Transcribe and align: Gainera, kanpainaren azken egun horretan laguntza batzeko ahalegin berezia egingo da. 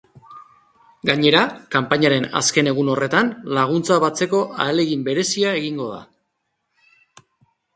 Gainera, 1.09 1.41
kanpainaren 1.75 2.25
azken 2.39 2.69
egun 2.71 2.89
horretan 2.93 3.29
laguntza 3.59 3.99
batzeko 4.05 4.41
ahalegin 4.65 5.05
berezia 5.11 5.53
egingo 5.61 5.91
da. 5.93 6.01